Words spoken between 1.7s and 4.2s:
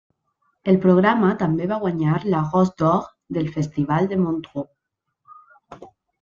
va guanyar la Rose d'Or del Festival